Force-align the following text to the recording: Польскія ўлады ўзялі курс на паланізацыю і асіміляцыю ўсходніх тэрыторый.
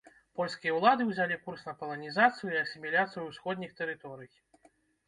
Польскія 0.37 0.71
ўлады 0.77 1.05
ўзялі 1.09 1.37
курс 1.43 1.67
на 1.69 1.75
паланізацыю 1.83 2.51
і 2.55 2.61
асіміляцыю 2.65 3.23
ўсходніх 3.31 3.71
тэрыторый. 3.83 4.29